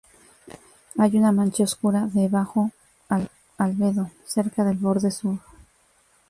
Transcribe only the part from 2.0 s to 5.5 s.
de bajo albedo cerca del borde sur.